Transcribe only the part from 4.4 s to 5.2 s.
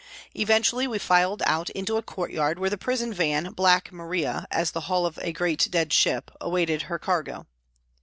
as the hull of